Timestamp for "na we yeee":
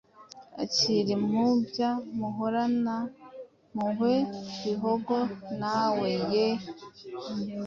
5.59-6.65